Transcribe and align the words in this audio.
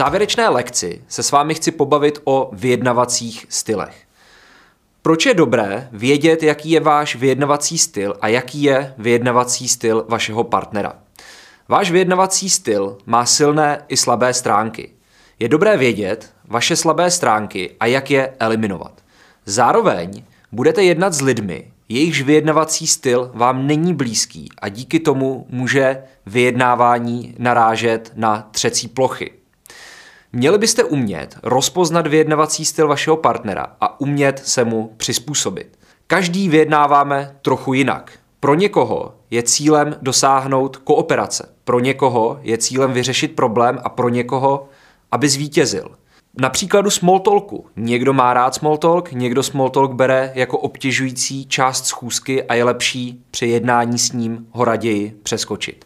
závěrečné 0.00 0.48
lekci 0.48 1.04
se 1.08 1.22
s 1.22 1.30
vámi 1.30 1.54
chci 1.54 1.70
pobavit 1.70 2.18
o 2.24 2.50
vyjednavacích 2.52 3.46
stylech. 3.48 3.96
Proč 5.02 5.26
je 5.26 5.34
dobré 5.34 5.88
vědět, 5.92 6.42
jaký 6.42 6.70
je 6.70 6.80
váš 6.80 7.16
vyjednavací 7.16 7.78
styl 7.78 8.14
a 8.20 8.28
jaký 8.28 8.62
je 8.62 8.94
vyjednavací 8.98 9.68
styl 9.68 10.06
vašeho 10.08 10.44
partnera? 10.44 10.92
Váš 11.68 11.90
vyjednavací 11.90 12.50
styl 12.50 12.98
má 13.06 13.26
silné 13.26 13.84
i 13.88 13.96
slabé 13.96 14.34
stránky. 14.34 14.90
Je 15.38 15.48
dobré 15.48 15.76
vědět 15.76 16.32
vaše 16.48 16.76
slabé 16.76 17.10
stránky 17.10 17.76
a 17.80 17.86
jak 17.86 18.10
je 18.10 18.32
eliminovat. 18.38 18.92
Zároveň 19.44 20.22
budete 20.52 20.82
jednat 20.82 21.12
s 21.12 21.20
lidmi, 21.20 21.72
jejichž 21.88 22.22
vyjednavací 22.22 22.86
styl 22.86 23.30
vám 23.34 23.66
není 23.66 23.94
blízký 23.94 24.48
a 24.62 24.68
díky 24.68 25.00
tomu 25.00 25.46
může 25.48 26.02
vyjednávání 26.26 27.34
narážet 27.38 28.12
na 28.16 28.48
třecí 28.50 28.88
plochy. 28.88 29.39
Měli 30.32 30.58
byste 30.58 30.84
umět 30.84 31.38
rozpoznat 31.42 32.06
vyjednavací 32.06 32.64
styl 32.64 32.88
vašeho 32.88 33.16
partnera 33.16 33.66
a 33.80 34.00
umět 34.00 34.42
se 34.44 34.64
mu 34.64 34.94
přizpůsobit. 34.96 35.78
Každý 36.06 36.48
vyjednáváme 36.48 37.36
trochu 37.42 37.72
jinak. 37.72 38.12
Pro 38.40 38.54
někoho 38.54 39.14
je 39.30 39.42
cílem 39.42 39.96
dosáhnout 40.02 40.76
kooperace, 40.76 41.54
pro 41.64 41.80
někoho 41.80 42.38
je 42.42 42.58
cílem 42.58 42.92
vyřešit 42.92 43.36
problém 43.36 43.78
a 43.84 43.88
pro 43.88 44.08
někoho, 44.08 44.68
aby 45.12 45.28
zvítězil. 45.28 45.90
Na 46.38 46.50
příkladu 46.50 46.90
smalltalku. 46.90 47.66
Někdo 47.76 48.12
má 48.12 48.34
rád 48.34 48.54
smalltalk, 48.54 49.12
někdo 49.12 49.42
smalltalk 49.42 49.92
bere 49.92 50.32
jako 50.34 50.58
obtěžující 50.58 51.46
část 51.46 51.86
schůzky 51.86 52.42
a 52.42 52.54
je 52.54 52.64
lepší 52.64 53.24
při 53.30 53.46
jednání 53.46 53.98
s 53.98 54.12
ním 54.12 54.46
ho 54.50 54.64
raději 54.64 55.20
přeskočit. 55.22 55.84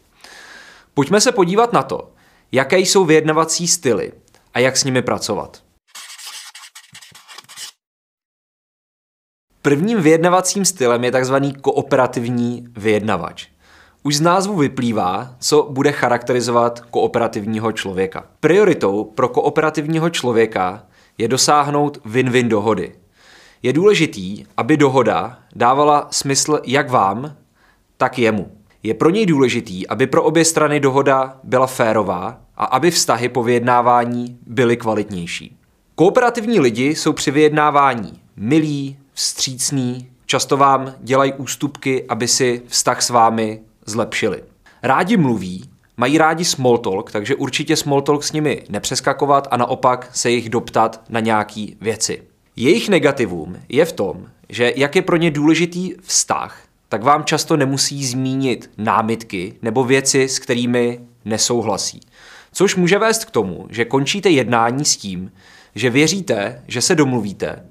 Pojďme 0.95 1.21
se 1.21 1.33
podívat 1.33 1.73
na 1.73 1.83
to, 1.83 2.11
jaké 2.53 2.79
jsou 2.79 3.05
vyjednavací 3.05 3.69
styly 3.69 4.13
a 4.55 4.59
jak 4.59 4.77
s 4.77 4.85
nimi 4.85 5.03
pracovat. 5.03 5.63
Prvním 9.63 10.03
vyjednavacím 10.03 10.65
stylem 10.65 11.05
je 11.05 11.13
tzv. 11.13 11.35
kooperativní 11.61 12.67
vyjednavač. 12.77 13.47
Už 14.03 14.17
z 14.17 14.21
názvu 14.21 14.57
vyplývá, 14.57 15.37
co 15.39 15.69
bude 15.71 15.93
charakterizovat 15.93 16.81
kooperativního 16.81 17.73
člověka. 17.73 18.27
Prioritou 18.41 19.05
pro 19.05 19.29
kooperativního 19.29 20.11
člověka 20.11 20.87
je 21.19 21.29
dosáhnout 21.29 21.99
win-win 22.07 22.49
dohody. 22.49 22.95
Je 23.63 23.73
důležitý, 23.73 24.45
aby 24.57 24.77
dohoda 24.77 25.39
dávala 25.55 26.09
smysl 26.11 26.61
jak 26.67 26.91
vám, 26.91 27.37
tak 27.97 28.19
jemu. 28.19 28.54
Je 28.87 28.95
pro 28.95 29.11
něj 29.11 29.27
důležitý, 29.27 29.87
aby 29.87 30.07
pro 30.07 30.23
obě 30.23 30.45
strany 30.45 30.81
dohoda 30.81 31.41
byla 31.45 31.67
férová 31.67 32.41
a 32.57 32.65
aby 32.65 32.91
vztahy 32.91 33.29
po 33.29 33.43
vyjednávání 33.43 34.39
byly 34.47 34.77
kvalitnější. 34.77 35.57
Kooperativní 35.95 36.61
lidi 36.61 36.95
jsou 36.95 37.13
při 37.13 37.31
vyjednávání 37.31 38.21
milí, 38.37 38.97
vstřícní, 39.13 40.09
často 40.27 40.57
vám 40.57 40.95
dělají 41.01 41.33
ústupky, 41.33 42.05
aby 42.09 42.29
si 42.29 42.63
vztah 42.67 43.03
s 43.03 43.11
vámi 43.11 43.61
zlepšili. 43.87 44.43
Rádi 44.83 45.17
mluví, 45.17 45.71
mají 45.97 46.19
rádi 46.19 46.45
small 46.45 46.79
talk, 46.79 47.13
takže 47.13 47.35
určitě 47.35 47.77
small 47.77 48.03
talk 48.03 48.25
s 48.25 48.33
nimi 48.33 48.63
nepřeskakovat 48.69 49.49
a 49.51 49.57
naopak 49.57 50.11
se 50.13 50.31
jich 50.31 50.49
doptat 50.49 51.01
na 51.09 51.21
nějaké 51.21 51.67
věci. 51.81 52.23
Jejich 52.57 52.89
negativum 52.89 53.57
je 53.69 53.85
v 53.85 53.93
tom, 53.93 54.27
že 54.49 54.73
jak 54.77 54.97
je 54.97 55.03
pro 55.03 55.17
ně 55.17 55.31
důležitý 55.31 55.93
vztah, 56.03 56.59
tak 56.95 57.03
vám 57.03 57.25
často 57.25 57.57
nemusí 57.57 58.07
zmínit 58.07 58.71
námitky 58.79 59.55
nebo 59.63 59.85
věci, 59.85 60.29
s 60.29 60.39
kterými 60.39 61.01
nesouhlasí. 61.25 62.01
Což 62.53 62.77
může 62.77 62.99
vést 62.99 63.25
k 63.25 63.31
tomu, 63.31 63.67
že 63.71 63.85
končíte 63.85 64.31
jednání 64.31 64.85
s 64.85 64.97
tím, 64.97 65.33
že 65.75 65.91
věříte, 65.91 66.63
že 66.67 66.81
se 66.81 66.95
domluvíte, 66.95 67.67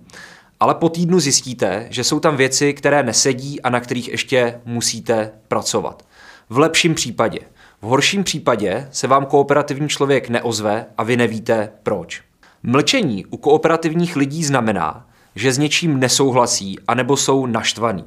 ale 0.60 0.76
po 0.76 0.90
týdnu 0.90 1.20
zjistíte, 1.20 1.88
že 1.90 2.04
jsou 2.04 2.20
tam 2.20 2.38
věci, 2.38 2.74
které 2.74 3.04
nesedí 3.04 3.62
a 3.62 3.70
na 3.70 3.80
kterých 3.80 4.08
ještě 4.08 4.62
musíte 4.66 5.32
pracovat. 5.48 6.06
V 6.50 6.58
lepším 6.58 6.96
případě. 6.96 7.40
V 7.82 7.86
horším 7.86 8.24
případě 8.24 8.88
se 8.92 9.08
vám 9.08 9.26
kooperativní 9.26 9.90
člověk 9.90 10.30
neozve 10.30 10.86
a 10.98 11.04
vy 11.04 11.18
nevíte 11.18 11.70
proč. 11.84 12.22
Mlčení 12.64 13.26
u 13.26 13.38
kooperativních 13.38 14.16
lidí 14.16 14.44
znamená, 14.44 15.08
že 15.36 15.54
s 15.54 15.58
něčím 15.58 16.00
nesouhlasí 16.00 16.80
anebo 16.88 17.18
jsou 17.18 17.46
naštvaní. 17.46 18.06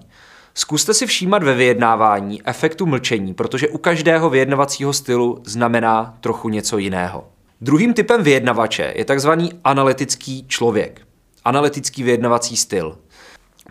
Zkuste 0.59 0.94
si 0.94 1.06
všímat 1.06 1.43
ve 1.43 1.55
vyjednávání 1.55 2.43
efektu 2.44 2.87
mlčení, 2.87 3.34
protože 3.34 3.69
u 3.69 3.78
každého 3.78 4.31
vyjednavacího 4.31 4.93
stylu 4.93 5.43
znamená 5.44 6.17
trochu 6.21 6.49
něco 6.49 6.78
jiného. 6.78 7.25
Druhým 7.61 7.94
typem 7.94 8.22
vyjednavače 8.22 8.93
je 8.97 9.05
takzvaný 9.05 9.53
analytický 9.65 10.49
člověk 10.49 11.06
analytický 11.47 12.03
vyjednavací 12.03 12.56
styl. 12.56 12.99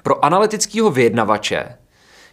Pro 0.03 0.25
analytického 0.25 0.91
vyjednavače 0.91 1.65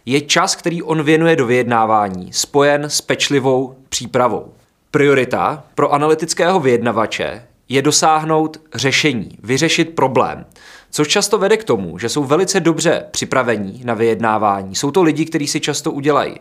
je 0.05 0.21
čas, 0.21 0.55
který 0.55 0.83
on 0.83 1.03
věnuje 1.03 1.35
do 1.35 1.45
vyjednávání, 1.45 2.33
spojen 2.33 2.83
s 2.83 3.01
pečlivou 3.01 3.75
přípravou. 3.89 4.53
Priorita 4.91 5.63
pro 5.75 5.93
analytického 5.93 6.59
vyjednavače 6.59 7.47
je 7.69 7.81
dosáhnout 7.81 8.57
řešení, 8.73 9.37
vyřešit 9.43 9.95
problém, 9.95 10.45
což 10.93 11.07
často 11.07 11.37
vede 11.37 11.57
k 11.57 11.63
tomu, 11.63 11.97
že 11.97 12.09
jsou 12.09 12.23
velice 12.23 12.59
dobře 12.59 13.05
připravení 13.11 13.81
na 13.85 13.93
vyjednávání. 13.93 14.75
Jsou 14.75 14.91
to 14.91 15.03
lidi, 15.03 15.25
kteří 15.25 15.47
si 15.47 15.59
často 15.59 15.91
udělají 15.91 16.35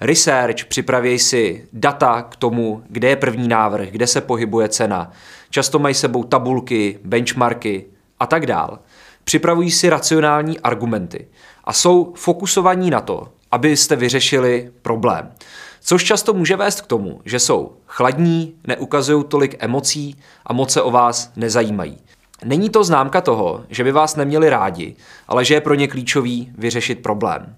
research, 0.00 0.64
připravějí 0.64 1.18
si 1.18 1.68
data 1.72 2.22
k 2.22 2.36
tomu, 2.36 2.82
kde 2.88 3.08
je 3.08 3.16
první 3.16 3.48
návrh, 3.48 3.88
kde 3.88 4.06
se 4.06 4.20
pohybuje 4.20 4.68
cena. 4.68 5.10
Často 5.50 5.78
mají 5.78 5.94
sebou 5.94 6.24
tabulky, 6.24 6.98
benchmarky, 7.04 7.86
a 8.20 8.26
tak 8.26 8.46
dál, 8.46 8.78
připravují 9.24 9.70
si 9.70 9.90
racionální 9.90 10.60
argumenty 10.60 11.28
a 11.64 11.72
jsou 11.72 12.12
fokusovaní 12.16 12.90
na 12.90 13.00
to, 13.00 13.28
abyste 13.50 13.96
vyřešili 13.96 14.70
problém. 14.82 15.32
Což 15.80 16.04
často 16.04 16.34
může 16.34 16.56
vést 16.56 16.80
k 16.80 16.86
tomu, 16.86 17.20
že 17.24 17.38
jsou 17.38 17.72
chladní, 17.86 18.54
neukazují 18.66 19.24
tolik 19.24 19.56
emocí 19.58 20.16
a 20.46 20.52
moc 20.52 20.72
se 20.72 20.82
o 20.82 20.90
vás 20.90 21.32
nezajímají. 21.36 21.98
Není 22.44 22.70
to 22.70 22.84
známka 22.84 23.20
toho, 23.20 23.64
že 23.68 23.84
by 23.84 23.92
vás 23.92 24.16
neměli 24.16 24.50
rádi, 24.50 24.96
ale 25.28 25.44
že 25.44 25.54
je 25.54 25.60
pro 25.60 25.74
ně 25.74 25.88
klíčový 25.88 26.52
vyřešit 26.58 27.02
problém. 27.02 27.56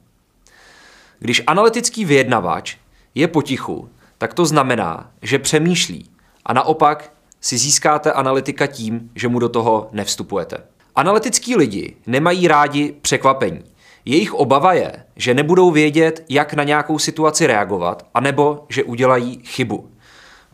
Když 1.19 1.43
analytický 1.47 2.05
vyjednavač 2.05 2.77
je 3.15 3.28
potichu, 3.28 3.89
tak 4.19 4.34
to 4.34 4.47
znamená, 4.47 5.11
že 5.23 5.39
přemýšlí 5.39 6.11
a 6.47 6.53
naopak 6.53 7.12
si 7.41 7.59
získáte 7.59 8.12
analytika 8.12 8.67
tím, 8.67 9.11
že 9.15 9.28
mu 9.28 9.39
do 9.39 9.49
toho 9.49 9.89
nevstupujete. 9.93 10.56
Analytický 10.94 11.56
lidi 11.56 11.97
nemají 12.06 12.49
rádi 12.49 12.94
překvapení. 13.03 13.65
Jejich 14.05 14.34
obava 14.34 14.73
je, 14.73 14.93
že 15.17 15.34
nebudou 15.34 15.71
vědět, 15.71 16.25
jak 16.28 16.55
na 16.55 16.65
nějakou 16.65 16.99
situaci 16.99 17.47
reagovat, 17.47 18.06
anebo 18.15 18.67
že 18.69 18.84
udělají 18.84 19.41
chybu. 19.44 19.91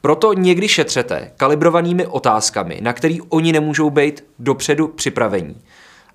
Proto 0.00 0.32
někdy 0.32 0.68
šetřete 0.68 1.32
kalibrovanými 1.36 2.06
otázkami, 2.06 2.78
na 2.82 2.92
který 2.92 3.20
oni 3.20 3.52
nemůžou 3.52 3.90
být 3.90 4.24
dopředu 4.38 4.88
připravení. 4.88 5.56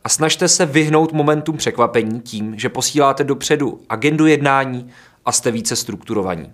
A 0.03 0.09
snažte 0.09 0.47
se 0.47 0.65
vyhnout 0.65 1.13
momentům 1.13 1.57
překvapení 1.57 2.21
tím, 2.21 2.59
že 2.59 2.69
posíláte 2.69 3.23
dopředu 3.23 3.81
agendu 3.89 4.25
jednání 4.25 4.89
a 5.25 5.31
jste 5.31 5.51
více 5.51 5.75
strukturovaní. 5.75 6.53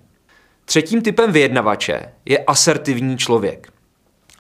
Třetím 0.66 1.02
typem 1.02 1.32
vyjednavače 1.32 2.14
je 2.26 2.40
asertivní 2.40 3.18
člověk. 3.18 3.74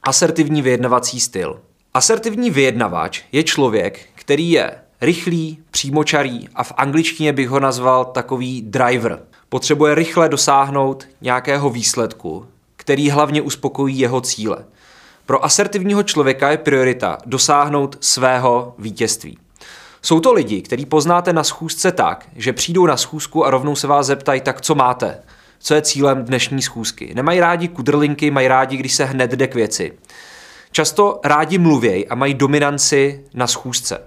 Asertivní 0.04 0.62
vyjednavací 0.62 1.20
styl. 1.20 1.62
Asertivní 1.94 2.52
vyjednavač 2.52 3.22
je 3.32 3.44
člověk, 3.44 4.00
který 4.16 4.52
je 4.52 4.72
rychlý, 5.02 5.64
přímočarý 5.72 6.48
a 6.56 6.64
v 6.64 6.74
angličtině 6.78 7.34
bych 7.34 7.50
ho 7.50 7.60
nazval 7.60 8.06
takový 8.06 8.62
driver. 8.62 9.24
Potřebuje 9.50 9.96
rychle 9.96 10.30
dosáhnout 10.30 11.08
nějakého 11.22 11.70
výsledku, 11.70 12.46
který 12.82 13.10
hlavně 13.10 13.42
uspokojí 13.42 14.00
jeho 14.00 14.22
cíle. 14.22 14.66
Pro 15.26 15.46
asertivního 15.46 16.04
člověka 16.04 16.52
je 16.52 16.58
priorita 16.58 17.18
dosáhnout 17.26 17.98
svého 18.00 18.76
vítězství. 18.78 19.38
Jsou 20.02 20.20
to 20.20 20.34
lidi, 20.34 20.62
který 20.62 20.86
poznáte 20.86 21.34
na 21.34 21.44
schůzce 21.44 21.92
tak, 21.92 22.28
že 22.36 22.54
přijdou 22.54 22.86
na 22.86 22.98
schůzku 22.98 23.46
a 23.46 23.50
rovnou 23.50 23.76
se 23.76 23.88
vás 23.88 24.06
zeptají, 24.08 24.42
tak 24.42 24.62
co 24.62 24.76
máte? 24.76 25.22
co 25.62 25.74
je 25.74 25.82
cílem 25.82 26.26
dnešní 26.26 26.62
schůzky. 26.62 27.12
Nemají 27.16 27.40
rádi 27.40 27.68
kudrlinky, 27.68 28.32
mají 28.32 28.48
rádi, 28.48 28.78
když 28.78 28.94
se 28.94 29.06
hned 29.06 29.32
jde 29.32 29.48
k 29.48 29.56
věci. 29.56 29.94
Často 30.72 31.20
rádi 31.24 31.58
mluvějí 31.58 32.08
a 32.08 32.16
mají 32.16 32.34
dominanci 32.34 33.24
na 33.34 33.48
schůzce, 33.48 34.02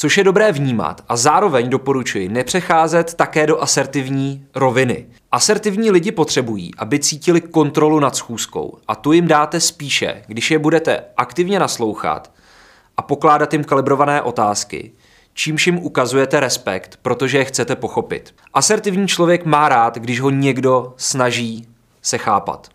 což 0.00 0.18
je 0.18 0.24
dobré 0.24 0.52
vnímat 0.52 1.04
a 1.08 1.16
zároveň 1.16 1.70
doporučuji 1.70 2.28
nepřecházet 2.28 3.14
také 3.14 3.46
do 3.46 3.62
asertivní 3.62 4.46
roviny. 4.54 5.06
Asertivní 5.32 5.90
lidi 5.90 6.12
potřebují, 6.12 6.70
aby 6.78 6.98
cítili 6.98 7.40
kontrolu 7.40 8.00
nad 8.00 8.16
schůzkou 8.16 8.78
a 8.88 8.94
tu 8.94 9.12
jim 9.12 9.28
dáte 9.28 9.60
spíše, 9.60 10.22
když 10.26 10.50
je 10.50 10.58
budete 10.58 11.04
aktivně 11.16 11.58
naslouchat 11.58 12.32
a 12.96 13.02
pokládat 13.02 13.52
jim 13.52 13.64
kalibrované 13.64 14.22
otázky, 14.22 14.92
čímž 15.34 15.66
jim 15.66 15.78
ukazujete 15.78 16.40
respekt, 16.40 16.98
protože 17.02 17.38
je 17.38 17.44
chcete 17.44 17.76
pochopit. 17.76 18.34
Asertivní 18.54 19.08
člověk 19.08 19.44
má 19.44 19.68
rád, 19.68 19.98
když 19.98 20.20
ho 20.20 20.30
někdo 20.30 20.94
snaží 20.96 21.68
se 22.02 22.18
chápat. 22.18 22.68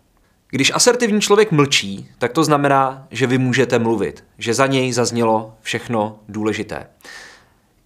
Když 0.50 0.72
asertivní 0.74 1.20
člověk 1.20 1.52
mlčí, 1.52 2.08
tak 2.18 2.32
to 2.32 2.44
znamená, 2.44 3.06
že 3.10 3.26
vy 3.26 3.38
můžete 3.38 3.78
mluvit, 3.78 4.24
že 4.38 4.54
za 4.54 4.66
něj 4.66 4.92
zaznělo 4.92 5.54
všechno 5.62 6.18
důležité. 6.28 6.86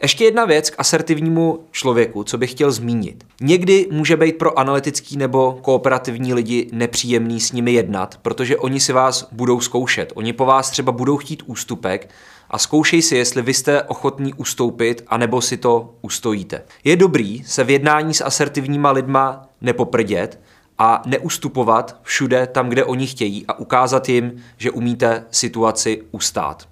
Ještě 0.02 0.24
jedna 0.24 0.44
věc 0.44 0.70
k 0.70 0.74
asertivnímu 0.78 1.64
člověku, 1.70 2.24
co 2.24 2.38
bych 2.38 2.50
chtěl 2.50 2.72
zmínit. 2.72 3.24
Někdy 3.40 3.88
může 3.90 4.16
být 4.16 4.38
pro 4.38 4.58
analytický 4.58 5.16
nebo 5.16 5.58
kooperativní 5.62 6.34
lidi 6.34 6.68
nepříjemný 6.72 7.40
s 7.40 7.52
nimi 7.52 7.72
jednat, 7.72 8.18
protože 8.22 8.56
oni 8.56 8.80
si 8.80 8.92
vás 8.92 9.28
budou 9.32 9.60
zkoušet. 9.60 10.12
Oni 10.14 10.32
po 10.32 10.44
vás 10.44 10.70
třeba 10.70 10.92
budou 10.92 11.16
chtít 11.16 11.42
ústupek 11.46 12.10
a 12.50 12.58
zkoušej 12.58 13.02
si, 13.02 13.16
jestli 13.16 13.42
vy 13.42 13.54
jste 13.54 13.82
ochotní 13.82 14.34
ustoupit, 14.34 15.04
anebo 15.08 15.40
si 15.40 15.56
to 15.56 15.94
ustojíte. 16.00 16.62
Je 16.84 16.96
dobrý 16.96 17.44
se 17.44 17.64
v 17.64 17.70
jednání 17.70 18.14
s 18.14 18.24
asertivníma 18.24 18.90
lidma 18.90 19.48
nepoprdět 19.60 20.40
a 20.82 21.02
neustupovat 21.06 21.96
všude 22.02 22.46
tam, 22.46 22.68
kde 22.68 22.84
oni 22.84 23.06
chtějí 23.06 23.46
a 23.46 23.58
ukázat 23.58 24.08
jim, 24.08 24.44
že 24.56 24.70
umíte 24.70 25.26
situaci 25.30 26.02
ustát. 26.10 26.68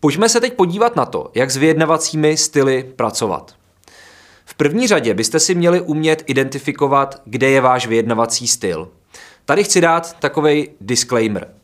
Pojďme 0.00 0.28
se 0.28 0.40
teď 0.40 0.52
podívat 0.54 0.96
na 0.96 1.06
to, 1.06 1.30
jak 1.34 1.50
s 1.50 1.56
vyjednavacími 1.56 2.36
styly 2.36 2.84
pracovat. 2.96 3.54
V 4.44 4.54
první 4.54 4.86
řadě 4.86 5.14
byste 5.14 5.40
si 5.40 5.54
měli 5.54 5.80
umět 5.80 6.22
identifikovat, 6.26 7.22
kde 7.24 7.50
je 7.50 7.60
váš 7.60 7.86
vyjednavací 7.86 8.48
styl. 8.48 8.92
Tady 9.44 9.64
chci 9.64 9.80
dát 9.80 10.18
takový 10.18 10.68
disclaimer. 10.80 11.54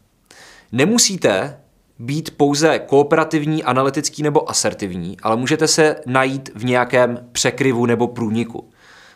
Nemusíte 0.73 1.61
být 1.98 2.36
pouze 2.36 2.78
kooperativní, 2.78 3.64
analytický 3.64 4.22
nebo 4.22 4.50
asertivní, 4.50 5.16
ale 5.22 5.36
můžete 5.36 5.68
se 5.68 5.96
najít 6.06 6.50
v 6.54 6.64
nějakém 6.64 7.28
překryvu 7.32 7.86
nebo 7.86 8.08
průniku. 8.08 8.68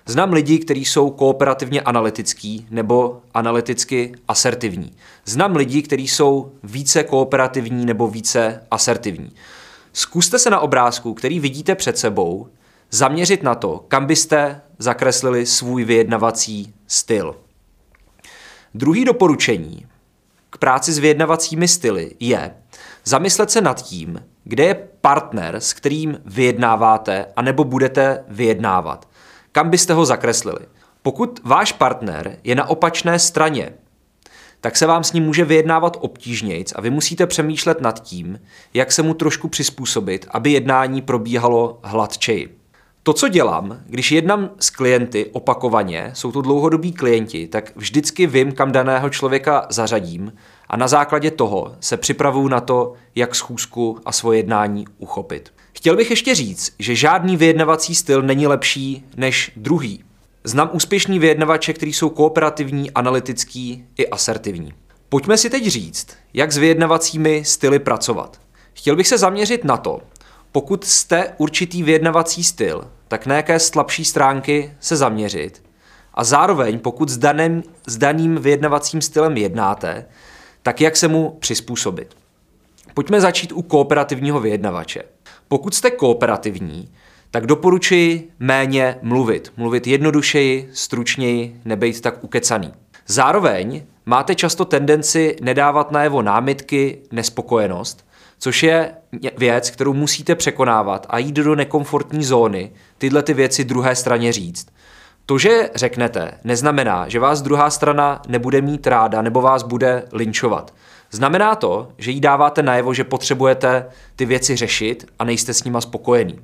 Znám 0.07 0.33
lidi, 0.33 0.59
kteří 0.59 0.85
jsou 0.85 1.11
kooperativně 1.11 1.81
analytický 1.81 2.67
nebo 2.71 3.21
analyticky 3.35 4.13
asertivní. 4.29 4.93
Znám 5.25 5.57
lidi, 5.57 5.83
kteří 5.83 6.09
jsou 6.09 6.53
více 6.63 7.05
kooperativní 7.05 7.87
nebo 7.87 8.09
více 8.09 8.63
asertivní. 8.71 9.33
Zkuste 9.93 10.39
se 10.39 10.51
na 10.51 10.61
obrázku, 10.61 11.15
který 11.15 11.41
vidíte 11.41 11.75
před 11.75 11.99
sebou, 11.99 12.49
zaměřit 12.91 13.43
na 13.43 13.55
to, 13.55 13.85
kam 13.89 14.07
byste 14.07 14.61
zakreslili 14.79 15.47
svůj 15.47 15.85
vyjednavací 15.85 16.75
styl. 16.87 17.37
Druhý 18.75 19.05
doporučení 19.05 19.87
k 20.51 20.59
práci 20.59 20.93
s 20.93 20.99
vyjednavacími 20.99 21.69
styly 21.69 22.15
je 22.21 22.55
zamyslet 23.07 23.51
se 23.51 23.61
nad 23.61 23.83
tím, 23.83 24.23
kde 24.45 24.65
je 24.65 24.89
partner, 25.01 25.55
s 25.55 25.73
kterým 25.73 26.19
vyjednáváte, 26.25 27.27
anebo 27.37 27.65
budete 27.65 28.25
vyjednávat. 28.29 29.09
Kam 29.53 29.71
byste 29.71 29.95
ho 29.95 30.05
zakreslili? 30.05 30.61
Pokud 31.03 31.41
váš 31.45 31.73
partner 31.73 32.39
je 32.45 32.55
na 32.55 32.69
opačné 32.69 33.19
straně, 33.19 33.73
tak 34.61 34.77
se 34.77 34.87
vám 34.87 35.05
s 35.05 35.13
ním 35.13 35.25
může 35.25 35.45
vyjednávat 35.45 35.97
obtížnějc 36.01 36.73
a 36.77 36.81
vy 36.81 36.91
musíte 36.91 37.27
přemýšlet 37.27 37.81
nad 37.81 38.03
tím, 38.03 38.41
jak 38.75 38.93
se 38.93 39.03
mu 39.03 39.15
trošku 39.15 39.49
přizpůsobit, 39.49 40.27
aby 40.31 40.53
jednání 40.53 41.03
probíhalo 41.03 41.81
hladčeji. 41.83 42.59
To, 43.07 43.13
co 43.13 43.29
dělám, 43.29 43.81
když 43.87 44.13
jednám 44.13 44.51
s 44.61 44.71
klienty 44.71 45.27
opakovaně, 45.33 46.11
jsou 46.15 46.33
to 46.33 46.43
dlouhodobí 46.43 46.93
klienti, 46.93 47.49
tak 47.49 47.73
vždycky 47.77 48.27
vím, 48.27 48.53
kam 48.53 48.73
daného 48.73 49.11
člověka 49.11 49.67
zařadím 49.71 50.33
a 50.69 50.77
na 50.77 50.89
základě 50.89 51.31
toho 51.31 51.77
se 51.81 51.97
připravuju 51.97 52.49
na 52.49 52.61
to, 52.61 52.93
jak 53.15 53.35
schůzku 53.35 53.99
a 54.05 54.13
svoje 54.13 54.39
jednání 54.39 54.87
uchopit. 54.99 55.53
Chtěl 55.73 55.97
bych 55.97 56.11
ještě 56.11 56.35
říct, 56.35 56.75
že 56.79 56.95
žádný 56.95 57.37
vyjednavací 57.37 57.95
styl 57.95 58.23
není 58.23 58.47
lepší 58.47 59.05
než 59.17 59.53
druhý. 59.57 60.05
Znám 60.45 60.71
úspěšný 60.73 61.19
vyjednavače, 61.19 61.73
kteří 61.73 61.93
jsou 61.93 62.09
kooperativní, 62.09 62.91
analytický 62.91 63.85
i 63.99 64.09
asertivní. 64.09 64.73
Pojďme 65.09 65.37
si 65.37 65.51
teď 65.51 65.67
říct, 65.67 66.09
jak 66.35 66.53
s 66.53 66.57
vyjednavacími 66.57 67.45
styly 67.45 67.79
pracovat. 67.79 68.41
Chtěl 68.75 68.97
bych 68.97 69.09
se 69.09 69.19
zaměřit 69.19 69.65
na 69.65 69.77
to, 69.77 70.01
pokud 70.53 70.85
jste 70.85 71.35
určitý 71.39 71.83
vyjednavací 71.83 72.45
styl, 72.45 72.85
tak 73.09 73.27
na 73.27 73.37
jaké 73.37 73.59
slabší 73.59 74.05
stránky 74.05 74.73
se 74.81 74.97
zaměřit 74.97 75.63
a 76.15 76.25
zároveň, 76.25 76.79
pokud 76.79 77.09
s, 77.09 77.19
daným, 77.19 77.63
s 77.87 77.97
daným 77.97 78.37
vyjednavacím 78.37 79.01
stylem 79.01 79.37
jednáte, 79.37 80.07
tak 80.63 80.81
jak 80.81 80.97
se 80.97 81.09
mu 81.09 81.37
přizpůsobit. 81.41 82.17
Pojďme 82.95 83.21
začít 83.21 83.53
u 83.53 83.63
kooperativního 83.63 84.41
vyjednavače. 84.41 85.03
Pokud 85.49 85.75
jste 85.75 85.91
kooperativní, 85.91 86.93
tak 87.31 87.47
doporučuji 87.47 88.31
méně 88.39 88.99
mluvit. 89.03 89.53
Mluvit 89.57 89.87
jednodušeji, 89.87 90.71
stručněji, 90.73 91.61
nebejt 91.65 92.01
tak 92.01 92.25
ukecaný. 92.25 92.75
Zároveň 93.07 93.83
máte 94.07 94.35
často 94.35 94.65
tendenci 94.65 95.37
nedávat 95.41 95.91
najevo 95.91 96.23
námitky, 96.23 96.99
nespokojenost, 97.13 98.07
což 98.39 98.63
je 98.63 98.93
věc, 99.39 99.71
kterou 99.71 99.95
musíte 99.95 100.35
překonávat 100.35 101.07
a 101.11 101.19
jít 101.19 101.33
do 101.37 101.55
nekomfortní 101.55 102.25
zóny, 102.25 102.73
tyhle 102.99 103.23
ty 103.23 103.35
věci 103.35 103.65
druhé 103.65 103.97
straně 103.97 104.33
říct. 104.33 104.67
To, 105.27 105.39
že 105.39 105.71
řeknete, 105.75 106.33
neznamená, 106.45 107.09
že 107.09 107.21
vás 107.21 107.43
druhá 107.43 107.71
strana 107.71 108.23
nebude 108.29 108.61
mít 108.61 108.87
ráda 108.87 109.23
nebo 109.23 109.41
vás 109.41 109.63
bude 109.63 110.05
linčovat. 110.13 110.75
Znamená 111.11 111.55
to, 111.55 111.89
že 111.99 112.11
jí 112.11 112.21
dáváte 112.21 112.63
najevo, 112.63 112.95
že 112.95 113.05
potřebujete 113.05 113.87
ty 114.17 114.25
věci 114.25 114.57
řešit 114.57 115.07
a 115.19 115.25
nejste 115.25 115.55
s 115.55 115.65
nima 115.65 115.81
spokojený. 115.81 116.39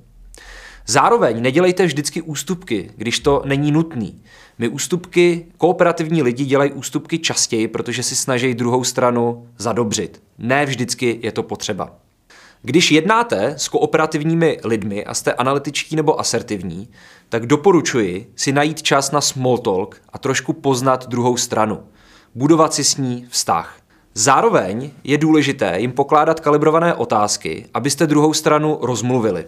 Zároveň 0.86 1.42
nedělejte 1.42 1.86
vždycky 1.86 2.22
ústupky, 2.22 2.90
když 2.96 3.18
to 3.18 3.42
není 3.44 3.72
nutný. 3.72 4.22
My 4.58 4.68
ústupky, 4.68 5.46
kooperativní 5.56 6.22
lidi 6.22 6.44
dělají 6.44 6.72
ústupky 6.72 7.18
častěji, 7.18 7.68
protože 7.68 8.02
si 8.02 8.16
snaží 8.16 8.54
druhou 8.54 8.84
stranu 8.84 9.46
zadobřit. 9.58 10.22
Ne 10.38 10.66
vždycky 10.66 11.18
je 11.22 11.32
to 11.32 11.42
potřeba. 11.42 11.94
Když 12.62 12.90
jednáte 12.90 13.54
s 13.58 13.68
kooperativními 13.68 14.58
lidmi 14.64 15.04
a 15.04 15.14
jste 15.14 15.32
analytičtí 15.32 15.96
nebo 15.96 16.20
asertivní, 16.20 16.88
tak 17.28 17.46
doporučuji 17.46 18.32
si 18.36 18.52
najít 18.52 18.82
čas 18.82 19.10
na 19.10 19.20
small 19.20 19.58
talk 19.58 20.00
a 20.12 20.18
trošku 20.18 20.52
poznat 20.52 21.08
druhou 21.08 21.36
stranu. 21.36 21.80
Budovat 22.34 22.74
si 22.74 22.84
s 22.84 22.96
ní 22.96 23.26
vztah. 23.28 23.76
Zároveň 24.14 24.90
je 25.04 25.18
důležité 25.18 25.80
jim 25.80 25.92
pokládat 25.92 26.40
kalibrované 26.40 26.94
otázky, 26.94 27.66
abyste 27.74 28.06
druhou 28.06 28.34
stranu 28.34 28.78
rozmluvili 28.82 29.44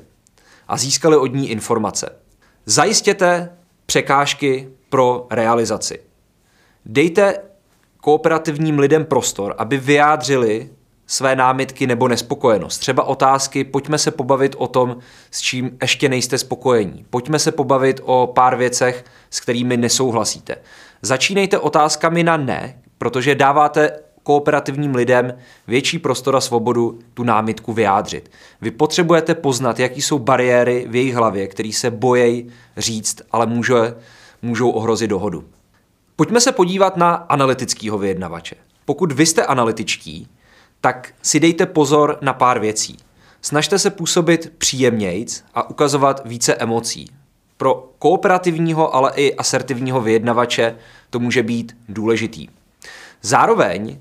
a 0.68 0.76
získali 0.76 1.16
od 1.16 1.35
ní 1.35 1.50
informace. 1.50 2.16
Zajistěte 2.66 3.56
překážky 3.87 4.68
pro 4.88 5.26
realizaci. 5.30 6.00
Dejte 6.87 7.38
kooperativním 8.00 8.78
lidem 8.78 9.04
prostor, 9.04 9.54
aby 9.59 9.76
vyjádřili 9.76 10.71
své 11.06 11.37
námitky 11.37 11.87
nebo 11.87 12.09
nespokojenost. 12.09 12.78
Třeba 12.78 13.02
otázky, 13.02 13.64
pojďme 13.64 13.99
se 13.99 14.11
pobavit 14.11 14.54
o 14.59 14.66
tom, 14.66 14.97
s 15.30 15.40
čím 15.40 15.76
ještě 15.83 16.09
nejste 16.09 16.38
spokojení. 16.38 17.06
Pojďme 17.11 17.38
se 17.38 17.52
pobavit 17.52 18.00
o 18.04 18.33
pár 18.35 18.56
věcech, 18.56 19.04
s 19.30 19.40
kterými 19.40 19.76
nesouhlasíte. 19.76 20.56
Začínejte 21.02 21.59
otázkami 21.59 22.23
na 22.23 22.37
ne, 22.37 22.78
protože 22.99 23.35
dáváte 23.35 24.00
kooperativním 24.25 24.95
lidem 24.95 25.35
větší 25.66 25.99
prostor 25.99 26.37
a 26.37 26.40
svobodu 26.40 26.99
tu 27.14 27.25
námitku 27.25 27.73
vyjádřit. 27.73 28.31
Vy 28.61 28.71
potřebujete 28.71 29.35
poznat, 29.35 29.78
jaký 29.78 30.02
jsou 30.02 30.19
bariéry 30.19 30.87
v 30.88 30.95
jejich 30.95 31.14
hlavě, 31.14 31.47
který 31.47 31.73
se 31.73 31.90
bojejí 31.90 32.50
říct, 32.76 33.23
ale 33.33 33.47
může, 33.47 33.75
můžou 34.43 34.71
ohrozit 34.71 35.11
dohodu. 35.11 35.45
Pojďme 36.16 36.40
se 36.40 36.52
podívat 36.52 36.97
na 36.97 37.14
analytického 37.14 37.99
vyjednavače. 37.99 38.57
Pokud 38.85 39.12
vy 39.12 39.26
jste 39.26 39.47
analytičtí, 39.47 40.28
tak 40.81 41.12
si 41.23 41.40
dejte 41.40 41.66
pozor 41.66 42.19
na 42.21 42.33
pár 42.33 42.59
věcí. 42.59 42.97
Snažte 43.43 43.78
se 43.78 43.90
působit 43.90 44.52
příjemnějc 44.59 45.45
a 45.54 45.71
ukazovat 45.71 46.23
více 46.25 46.54
emocí. 46.54 47.11
Pro 47.57 47.88
kooperativního, 47.99 48.95
ale 48.95 49.12
i 49.16 49.35
asertivního 49.35 50.00
vyjednavače 50.00 50.76
to 51.11 51.19
může 51.19 51.43
být 51.43 51.76
důležitý. 51.88 52.49
Zároveň 53.23 53.99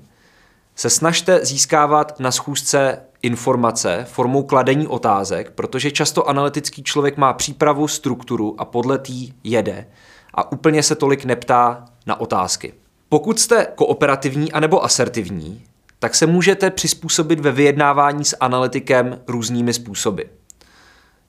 se 0.74 0.90
snažte 0.90 1.44
získávat 1.44 2.20
na 2.20 2.30
schůzce 2.30 2.98
informace 3.22 4.06
formou 4.08 4.42
kladení 4.42 4.86
otázek, 4.86 5.50
protože 5.50 5.90
často 5.90 6.28
analytický 6.28 6.82
člověk 6.82 7.16
má 7.16 7.32
přípravu, 7.32 7.88
strukturu 7.88 8.54
a 8.58 8.64
podle 8.64 8.98
tý 8.98 9.32
jede 9.44 9.86
a 10.34 10.52
úplně 10.52 10.82
se 10.82 10.94
tolik 10.94 11.24
neptá 11.24 11.84
na 12.06 12.20
otázky. 12.20 12.74
Pokud 13.08 13.40
jste 13.40 13.66
kooperativní 13.74 14.52
anebo 14.52 14.84
asertivní, 14.84 15.64
tak 15.98 16.14
se 16.14 16.26
můžete 16.26 16.70
přizpůsobit 16.70 17.40
ve 17.40 17.52
vyjednávání 17.52 18.24
s 18.24 18.36
analytikem 18.40 19.20
různými 19.26 19.72
způsoby. 19.72 20.22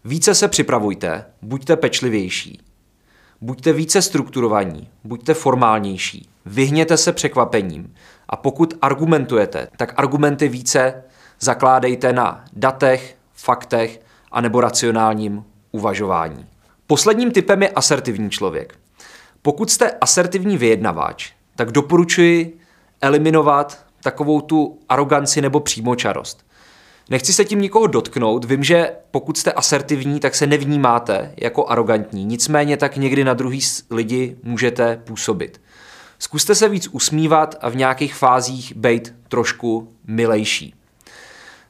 Více 0.06 0.36
se 0.36 0.48
připravujte, 0.48 1.26
buďte 1.42 1.76
pečlivější. 1.76 2.65
Buďte 3.42 3.74
více 3.74 4.02
strukturovaní, 4.02 4.90
buďte 5.04 5.34
formálnější, 5.34 6.30
vyhněte 6.46 6.98
se 6.98 7.14
překvapením 7.14 7.94
a 8.30 8.36
pokud 8.36 8.74
argumentujete, 8.82 9.68
tak 9.78 9.94
argumenty 9.98 10.48
více 10.48 11.04
zakládejte 11.40 12.14
na 12.14 12.46
datech, 12.54 13.16
faktech 13.34 14.02
anebo 14.32 14.62
racionálním 14.62 15.44
uvažování. 15.72 16.46
Posledním 16.88 17.32
typem 17.32 17.64
je 17.64 17.70
asertivní 17.70 18.30
člověk. 18.30 18.78
Pokud 19.42 19.72
jste 19.72 19.92
asertivní 19.92 20.58
vyjednavač, 20.58 21.32
tak 21.56 21.72
doporučuji 21.72 22.60
eliminovat 23.02 23.86
takovou 24.04 24.42
tu 24.42 24.80
aroganci 24.90 25.42
nebo 25.42 25.60
přímočarost. 25.60 26.45
Nechci 27.10 27.34
se 27.34 27.46
tím 27.46 27.62
nikoho 27.62 27.88
dotknout, 27.88 28.46
vím, 28.46 28.64
že 28.64 28.92
pokud 29.12 29.38
jste 29.38 29.52
asertivní, 29.52 30.20
tak 30.20 30.36
se 30.36 30.48
nevnímáte 30.48 31.34
jako 31.38 31.68
arrogantní, 31.68 32.26
nicméně 32.26 32.78
tak 32.78 32.98
někdy 32.98 33.24
na 33.24 33.34
druhý 33.34 33.60
lidi 33.90 34.38
můžete 34.44 35.02
působit. 35.04 35.62
Zkuste 36.20 36.56
se 36.56 36.70
víc 36.70 36.88
usmívat 36.92 37.56
a 37.62 37.70
v 37.70 37.76
nějakých 37.76 38.16
fázích 38.16 38.76
být 38.76 39.16
trošku 39.28 39.94
milejší. 40.08 40.74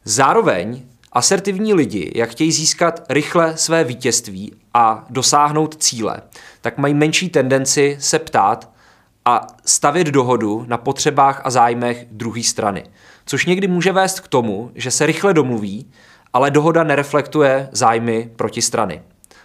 Zároveň 0.04 0.84
asertivní 1.12 1.74
lidi, 1.74 2.12
jak 2.16 2.30
chtějí 2.30 2.52
získat 2.52 3.04
rychle 3.10 3.58
své 3.58 3.84
vítězství 3.84 4.54
a 4.74 5.06
dosáhnout 5.10 5.84
cíle, 5.84 6.22
tak 6.62 6.78
mají 6.78 6.94
menší 6.94 7.30
tendenci 7.30 7.98
se 8.00 8.20
ptát 8.20 8.75
a 9.26 9.48
stavět 9.66 10.08
dohodu 10.08 10.66
na 10.68 10.78
potřebách 10.78 11.42
a 11.44 11.50
zájmech 11.50 12.06
druhé 12.12 12.44
strany. 12.44 12.84
Což 13.26 13.46
někdy 13.46 13.68
může 13.68 13.92
vést 13.92 14.20
k 14.20 14.28
tomu, 14.28 14.72
že 14.76 14.92
se 14.92 15.06
rychle 15.06 15.34
domluví, 15.34 15.92
ale 16.34 16.52
dohoda 16.52 16.84
nereflektuje 16.84 17.70
zájmy 17.72 18.32
protistrany. 18.36 19.02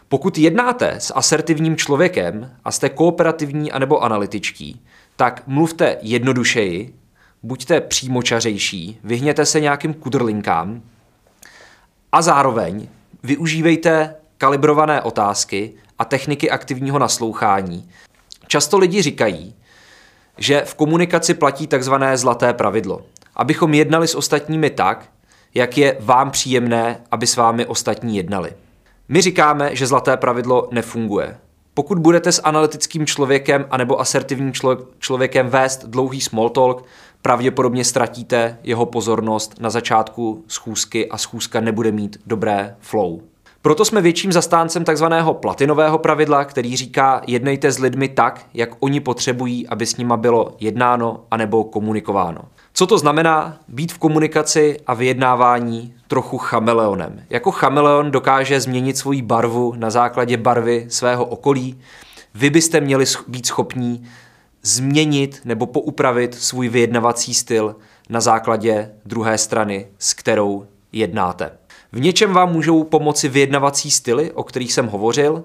Pokud 0.09 0.39
jednáte 0.39 0.95
s 0.99 1.13
asertivním 1.17 1.77
člověkem 1.77 2.51
a 2.65 2.73
jste 2.73 2.89
kooperativní 2.89 3.73
anebo 3.73 4.03
analytičtí, 4.03 4.81
tak 5.17 5.43
mluvte 5.47 5.97
jednodušeji, 6.03 6.95
buďte 7.43 7.81
přímočařejší, 7.81 8.99
vyhněte 9.05 9.47
se 9.47 9.61
nějakým 9.61 9.95
kudrlinkám 9.95 10.83
a 12.13 12.23
zároveň 12.23 12.89
využívejte 13.23 14.15
kalibrované 14.39 15.03
otázky 15.03 15.73
a 15.99 16.05
techniky 16.05 16.51
aktivního 16.51 16.99
naslouchání. 16.99 17.91
Často 18.47 18.79
lidi 18.79 19.03
říkají, 19.03 19.55
že 20.41 20.63
v 20.67 20.75
komunikaci 20.75 21.35
platí 21.35 21.67
takzvané 21.67 22.17
zlaté 22.17 22.53
pravidlo. 22.53 23.03
Abychom 23.37 23.75
jednali 23.75 24.09
s 24.09 24.15
ostatními 24.15 24.71
tak, 24.71 25.11
jak 25.55 25.79
je 25.79 25.97
vám 26.01 26.31
příjemné, 26.31 27.01
aby 27.11 27.27
s 27.27 27.37
vámi 27.37 27.67
ostatní 27.67 28.17
jednali. 28.17 28.53
My 29.09 29.21
říkáme, 29.21 29.77
že 29.77 29.87
zlaté 29.87 30.17
pravidlo 30.17 30.69
nefunguje. 30.71 31.39
Pokud 31.75 31.99
budete 31.99 32.33
s 32.33 32.43
analytickým 32.43 33.07
člověkem 33.07 33.67
anebo 33.71 34.01
asertivním 34.01 34.53
člověkem 34.99 35.49
vést 35.49 35.85
dlouhý 35.85 36.21
small 36.21 36.51
talk, 36.51 36.85
pravděpodobně 37.23 37.85
ztratíte 37.85 38.59
jeho 38.63 38.87
pozornost 38.87 39.55
na 39.61 39.71
začátku 39.71 40.45
schůzky 40.49 41.09
a 41.09 41.19
schůzka 41.19 41.61
nebude 41.61 41.93
mít 41.93 42.17
dobré 42.27 42.77
flow. 42.81 43.21
Proto 43.63 43.85
jsme 43.85 44.01
větším 44.01 44.33
zastáncem 44.33 44.85
takzvaného 44.85 45.35
platinového 45.35 45.99
pravidla, 45.99 46.45
který 46.45 46.77
říká 46.77 47.23
jednejte 47.27 47.73
s 47.73 47.79
lidmi 47.79 48.09
tak, 48.09 48.47
jak 48.55 48.71
oni 48.81 49.01
potřebují, 49.01 49.69
aby 49.69 49.87
s 49.87 49.97
nima 49.97 50.17
bylo 50.17 50.57
jednáno 50.61 51.25
anebo 51.31 51.65
komunikováno. 51.65 52.41
Co 52.73 52.87
to 52.87 52.99
znamená 52.99 53.59
být 53.69 53.93
v 53.93 53.99
komunikaci 53.99 54.77
a 54.87 54.95
vyjednávání 54.95 55.95
trochu 56.09 56.39
chameleonem? 56.39 57.23
Jako 57.31 57.51
chameleon 57.51 58.11
dokáže 58.11 58.61
změnit 58.61 58.99
svoji 58.99 59.23
barvu 59.23 59.75
na 59.77 59.91
základě 59.91 60.37
barvy 60.37 60.87
svého 60.89 61.25
okolí. 61.25 61.81
Vy 62.35 62.51
byste 62.51 62.81
měli 62.81 63.05
být 63.29 63.47
schopní 63.47 64.09
změnit 64.63 65.41
nebo 65.45 65.67
poupravit 65.67 66.35
svůj 66.35 66.69
vyjednavací 66.69 67.35
styl 67.35 67.77
na 68.09 68.21
základě 68.21 68.91
druhé 69.05 69.39
strany, 69.39 69.87
s 69.99 70.15
kterou 70.15 70.67
jednáte. 70.93 71.51
V 71.93 72.01
něčem 72.01 72.33
vám 72.33 72.53
můžou 72.53 72.85
pomoci 72.85 73.29
vyjednavací 73.29 73.91
styly, 73.91 74.33
o 74.33 74.45
kterých 74.45 74.73
jsem 74.73 74.87
hovořil, 74.87 75.45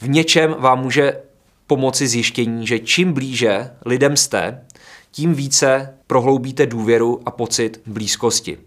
v 0.00 0.08
něčem 0.08 0.56
vám 0.58 0.82
může 0.82 1.22
pomoci 1.66 2.08
zjištění, 2.08 2.66
že 2.66 2.78
čím 2.78 3.12
blíže 3.12 3.70
lidem 3.86 4.16
jste, 4.16 4.64
tím 5.10 5.34
více 5.34 5.94
prohloubíte 6.06 6.66
důvěru 6.66 7.20
a 7.26 7.30
pocit 7.30 7.80
blízkosti. 7.86 8.58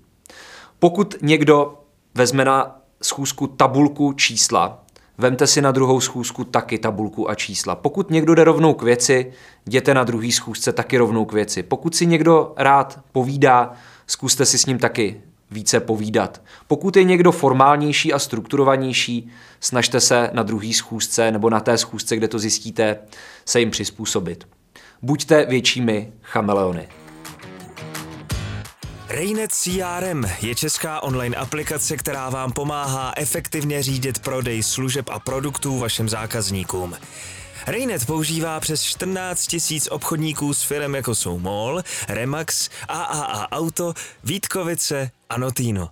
Pokud 0.80 1.16
někdo 1.22 1.74
vezme 2.16 2.46
na 2.46 2.82
schůzku 3.02 3.48
tabulku 3.48 4.14
čísla, 4.14 4.84
vemte 5.18 5.48
si 5.48 5.62
na 5.62 5.72
druhou 5.72 6.02
schůzku 6.02 6.44
taky 6.44 6.78
tabulku 6.78 7.30
a 7.30 7.36
čísla. 7.36 7.76
Pokud 7.76 8.12
někdo 8.12 8.36
jde 8.36 8.44
rovnou 8.44 8.74
k 8.74 8.84
věci, 8.84 9.34
jděte 9.66 9.94
na 9.94 10.04
druhý 10.04 10.32
schůzce 10.32 10.74
taky 10.74 10.98
rovnou 10.98 11.26
k 11.26 11.34
věci. 11.34 11.64
Pokud 11.64 11.96
si 11.96 12.06
někdo 12.06 12.54
rád 12.58 13.00
povídá, 13.12 13.74
zkuste 14.08 14.46
si 14.46 14.58
s 14.58 14.66
ním 14.66 14.80
taky 14.80 15.22
více 15.52 15.80
povídat. 15.80 16.42
Pokud 16.68 16.96
je 16.96 17.04
někdo 17.04 17.32
formálnější 17.32 18.14
a 18.14 18.20
strukturovanější, 18.20 19.32
snažte 19.60 20.02
se 20.02 20.30
na 20.34 20.44
druhý 20.44 20.74
schůzce 20.74 21.32
nebo 21.32 21.50
na 21.50 21.60
té 21.60 21.78
schůzce, 21.78 22.18
kde 22.18 22.28
to 22.28 22.40
zjistíte, 22.40 22.98
se 23.46 23.60
jim 23.60 23.72
přizpůsobit. 23.72 24.48
Buďte 25.02 25.46
většími 25.46 26.14
chameleony. 26.22 26.88
Raynet 29.10 29.52
CRM 29.52 30.24
je 30.42 30.56
česká 30.56 31.04
online 31.04 31.36
aplikace, 31.36 31.98
která 31.98 32.30
vám 32.30 32.52
pomáhá 32.52 33.14
efektivně 33.18 33.84
řídit 33.84 34.20
prodej 34.20 34.64
služeb 34.64 35.10
a 35.10 35.20
produktů 35.20 35.80
vašim 35.80 36.10
zákazníkům. 36.10 36.96
Raynet 37.68 38.06
používá 38.06 38.60
přes 38.60 38.84
14 38.84 39.48
tisíc 39.48 39.88
obchodníků 39.92 40.54
s 40.54 40.64
firem 40.64 40.96
jako 40.96 41.16
jsou 41.16 41.40
MOL, 41.40 41.82
Remax, 42.08 42.70
AAA 42.88 43.52
Auto, 43.52 43.94
Vítkovice 44.24 45.12
a 45.30 45.38
Notino. 45.38 45.90